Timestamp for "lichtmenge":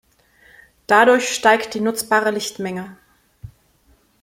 2.31-2.97